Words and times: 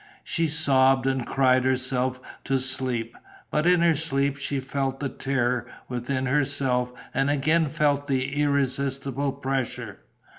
She 0.23 0.47
sobbed 0.47 1.05
and 1.05 1.27
cried 1.27 1.63
herself 1.63 2.19
to 2.45 2.57
sleep. 2.59 3.15
But 3.51 3.67
in 3.67 3.81
her 3.81 3.95
sleep 3.95 4.35
she 4.37 4.59
felt 4.59 4.99
the 4.99 5.09
terror 5.09 5.67
within 5.89 6.25
herself 6.25 6.91
and 7.13 7.29
again 7.29 7.69
felt 7.69 8.07
the 8.07 8.41
irresistible 8.41 9.31
pressure. 9.31 9.99